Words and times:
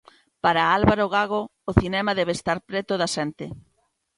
Para 0.43 0.63
Álvaro 0.77 1.05
Gago, 1.13 1.41
o 1.69 1.71
cinema 1.81 2.11
debe 2.19 2.33
estar 2.35 2.57
preto 2.69 2.93
da 3.01 3.07
xente. 3.15 3.45